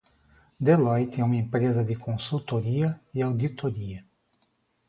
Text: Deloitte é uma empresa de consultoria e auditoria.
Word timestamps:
Deloitte 0.61 1.21
é 1.21 1.23
uma 1.23 1.35
empresa 1.35 1.85
de 1.85 1.95
consultoria 1.95 2.99
e 3.13 3.21
auditoria. 3.21 4.03